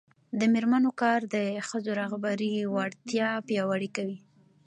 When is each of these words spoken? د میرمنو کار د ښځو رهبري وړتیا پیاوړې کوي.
د 0.39 0.41
میرمنو 0.53 0.91
کار 1.01 1.19
د 1.35 1.37
ښځو 1.67 1.91
رهبري 2.01 2.53
وړتیا 2.75 3.29
پیاوړې 3.47 3.89
کوي. 3.97 4.17